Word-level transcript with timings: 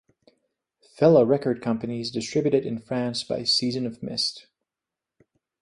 Fellow 0.97 1.23
record 1.23 1.61
companies 1.61 2.09
distributed 2.09 2.65
in 2.65 2.79
France 2.79 3.23
by 3.23 3.43
Season 3.43 3.85
of 3.85 4.01
Mist. 4.01 4.47